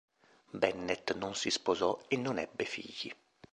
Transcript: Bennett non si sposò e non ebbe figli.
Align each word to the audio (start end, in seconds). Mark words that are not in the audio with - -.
Bennett 0.49 1.13
non 1.13 1.35
si 1.35 1.51
sposò 1.51 2.01
e 2.07 2.17
non 2.17 2.39
ebbe 2.39 2.65
figli. 2.65 3.13